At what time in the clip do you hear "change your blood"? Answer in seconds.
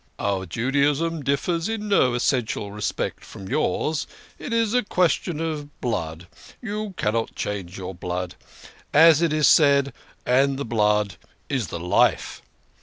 7.35-8.33